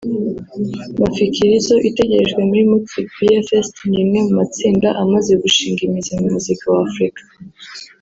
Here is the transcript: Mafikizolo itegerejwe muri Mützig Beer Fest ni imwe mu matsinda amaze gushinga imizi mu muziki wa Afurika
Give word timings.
Mafikizolo 0.99 1.83
itegerejwe 1.89 2.39
muri 2.47 2.61
Mützig 2.69 3.07
Beer 3.17 3.41
Fest 3.47 3.75
ni 3.89 3.95
imwe 4.03 4.19
mu 4.25 4.31
matsinda 4.39 4.89
amaze 5.03 5.31
gushinga 5.43 5.79
imizi 5.87 6.11
mu 6.19 6.27
muziki 6.33 6.63
wa 6.69 6.79
Afurika 6.87 7.21